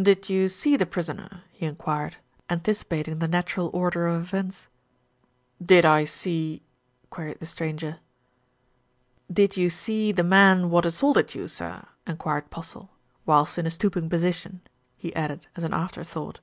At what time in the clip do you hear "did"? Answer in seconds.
0.00-0.28, 5.60-5.84, 9.32-9.56